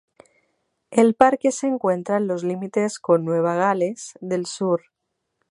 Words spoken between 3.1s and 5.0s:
Nueva Gales del Sur.